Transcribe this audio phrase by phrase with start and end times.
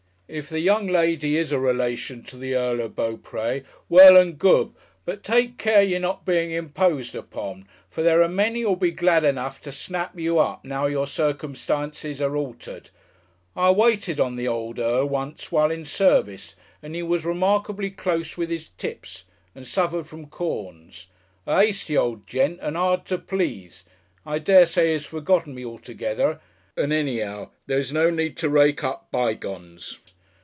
[0.33, 4.71] If the young lady is a relation to the Earl of Beauprés well and good
[5.03, 8.75] but take care you are not being imposed upon for there are many who will
[8.77, 12.91] be glad enough to snap you up now your circumstances are altered
[13.57, 18.37] I waited on the old Earl once while in service and he was remarkably close
[18.37, 21.07] with his tips and suffered from corns.
[21.45, 23.83] A hasty old gent and hard to please
[24.25, 26.39] I daresay he has forgotten me altogether
[26.77, 29.99] and anyhow there is no need to rake up bygones.